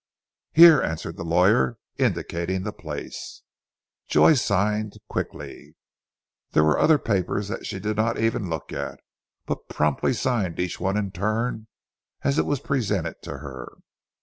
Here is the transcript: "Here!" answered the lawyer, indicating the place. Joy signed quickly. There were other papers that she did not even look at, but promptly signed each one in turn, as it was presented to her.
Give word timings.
"Here!" 0.53 0.81
answered 0.81 1.15
the 1.15 1.23
lawyer, 1.23 1.77
indicating 1.99 2.63
the 2.63 2.73
place. 2.73 3.43
Joy 4.07 4.33
signed 4.33 4.97
quickly. 5.07 5.75
There 6.53 6.63
were 6.63 6.79
other 6.79 6.97
papers 6.97 7.49
that 7.49 7.67
she 7.67 7.79
did 7.79 7.97
not 7.97 8.17
even 8.17 8.49
look 8.49 8.73
at, 8.73 8.99
but 9.45 9.69
promptly 9.69 10.13
signed 10.13 10.59
each 10.59 10.79
one 10.79 10.97
in 10.97 11.11
turn, 11.11 11.67
as 12.23 12.39
it 12.39 12.47
was 12.47 12.61
presented 12.61 13.17
to 13.21 13.37
her. 13.45 13.73